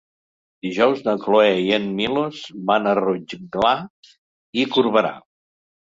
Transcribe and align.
Dijous 0.67 1.03
na 1.07 1.13
Cloè 1.25 1.51
i 1.65 1.69
en 1.77 1.85
Milos 2.01 2.39
van 2.71 2.89
a 2.93 2.97
Rotglà 3.03 3.77
i 4.63 4.69
Corberà. 4.77 5.13